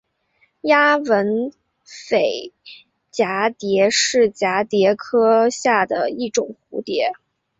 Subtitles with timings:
[0.61, 1.51] 丫纹
[1.85, 2.51] 俳
[3.13, 7.11] 蛱蝶是蛱蝶科下的一种蝴蝶。